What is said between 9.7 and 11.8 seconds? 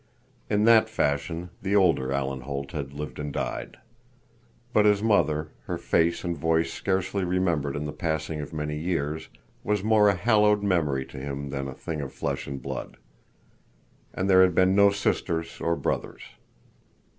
more a hallowed memory to him than a